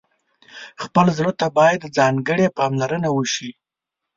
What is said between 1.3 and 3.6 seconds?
ته باید ځانګړې پاملرنه وشي.